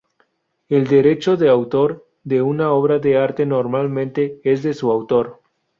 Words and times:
El 0.67 0.87
derecho 0.87 1.37
de 1.37 1.47
autor 1.47 2.07
de 2.23 2.41
una 2.41 2.71
obra 2.71 2.97
de 2.97 3.17
arte 3.19 3.45
normalmente 3.45 4.41
es 4.43 4.63
de 4.63 4.73
su 4.73 4.91
autor. 4.91 5.41